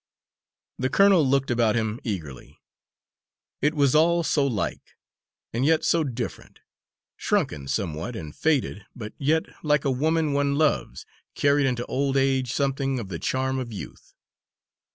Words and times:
The 0.79 0.89
colonel 0.89 1.23
looked 1.23 1.51
about 1.51 1.75
him 1.75 1.99
eagerly. 2.03 2.59
It 3.61 3.75
was 3.75 3.93
all 3.93 4.23
so 4.23 4.47
like, 4.47 4.97
and 5.53 5.63
yet 5.63 5.85
so 5.85 6.03
different 6.03 6.61
shrunken 7.17 7.67
somewhat, 7.67 8.15
and 8.15 8.35
faded, 8.35 8.83
but 8.95 9.13
yet, 9.19 9.43
like 9.63 9.85
a 9.85 9.91
woman 9.91 10.33
one 10.33 10.55
loves, 10.55 11.05
carried 11.35 11.67
into 11.67 11.85
old 11.85 12.17
age 12.17 12.51
something 12.51 12.97
of 12.99 13.09
the 13.09 13.19
charm 13.19 13.59
of 13.59 13.71
youth. 13.71 14.15